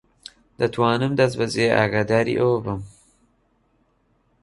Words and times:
دەتوانم 0.59 1.11
دەستبەجێ 1.19 1.67
ئاگاداری 1.75 2.39
ئەوە 2.41 2.57
بم. 2.65 2.79